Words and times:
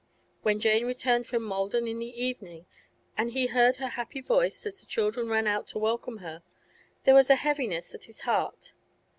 When 0.41 0.59
Jane 0.59 0.87
returned 0.87 1.27
from 1.27 1.47
Maldon 1.47 1.87
in 1.87 1.99
the 1.99 2.09
evening, 2.23 2.65
and 3.15 3.33
he 3.33 3.45
heard 3.45 3.75
her 3.75 3.89
happy 3.89 4.19
voice 4.19 4.65
as 4.65 4.79
the 4.79 4.87
children 4.87 5.29
ran 5.29 5.45
out 5.45 5.67
to 5.67 5.77
welcome 5.77 6.17
her, 6.25 6.41
there 7.03 7.13
was 7.13 7.29
a 7.29 7.35
heaviness 7.35 7.93
at 7.93 8.05
his 8.05 8.21
heart. 8.21 8.73